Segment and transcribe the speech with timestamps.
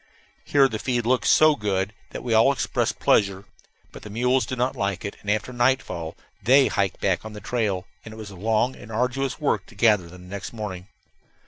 [0.43, 3.45] Here the feed looked so good that we all expressed pleasure.
[3.91, 7.39] But the mules did not like it, and after nightfall they hiked back on the
[7.39, 10.87] trail, and it was a long and arduous work to gather them next morning.